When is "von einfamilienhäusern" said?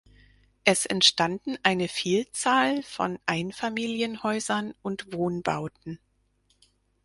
2.81-4.73